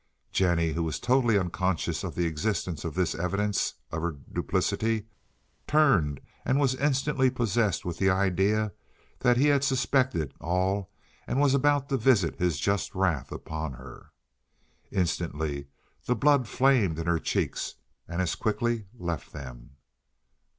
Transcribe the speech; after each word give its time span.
Jennie, 0.31 0.73
who 0.73 0.81
was 0.81 0.99
totally 0.99 1.37
unconscious 1.37 2.03
of 2.03 2.15
the 2.15 2.25
existence 2.25 2.83
of 2.83 2.95
this 2.95 3.13
evidence 3.13 3.75
of 3.91 4.01
her 4.01 4.13
duplicity, 4.33 5.05
turned, 5.67 6.19
and 6.43 6.59
was 6.59 6.73
instantly 6.73 7.29
possessed 7.29 7.85
with 7.85 7.99
the 7.99 8.09
idea 8.09 8.71
that 9.19 9.37
he 9.37 9.45
had 9.49 9.63
suspected 9.63 10.33
all 10.41 10.89
and 11.27 11.39
was 11.39 11.53
about 11.53 11.87
to 11.89 11.97
visit 11.97 12.39
his 12.39 12.59
just 12.59 12.95
wrath 12.95 13.31
upon 13.31 13.73
her. 13.73 14.09
Instantly 14.89 15.67
the 16.07 16.15
blood 16.15 16.47
flamed 16.47 16.97
in 16.97 17.05
her 17.05 17.19
cheeks 17.19 17.75
and 18.07 18.23
as 18.23 18.33
quickly 18.33 18.85
left 18.97 19.31
them. 19.31 19.75